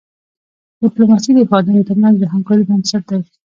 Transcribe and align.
ډيپلوماسي 0.81 1.31
د 1.33 1.39
هیوادونو 1.45 1.81
ترمنځ 1.89 2.15
د 2.19 2.23
همکاری 2.33 2.63
بنسټ 2.69 3.03
دی. 3.09 3.21